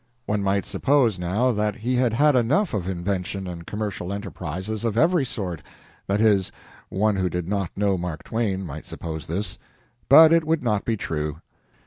[0.25, 4.97] One might suppose now that he had had enough of invention and commercial enterprises of
[4.97, 5.61] every sort
[6.07, 6.51] that is,
[6.89, 9.59] one who did not know Mark Twain might suppose this
[10.09, 11.37] but it would not be true.